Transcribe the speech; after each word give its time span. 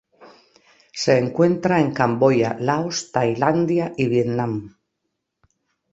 Se 1.01 1.19
encuentra 1.19 1.79
en 1.79 1.93
Camboya, 1.93 2.57
Laos, 2.59 3.11
Tailandia 3.11 3.93
y 3.95 4.07
Vietnam. 4.07 4.75